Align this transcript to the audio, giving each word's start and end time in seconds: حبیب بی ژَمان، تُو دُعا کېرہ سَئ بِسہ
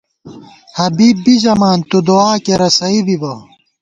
حبیب 0.77 1.17
بی 1.23 1.35
ژَمان، 1.43 1.79
تُو 1.89 1.97
دُعا 2.07 2.33
کېرہ 2.45 2.69
سَئ 2.77 2.97
بِسہ 3.05 3.33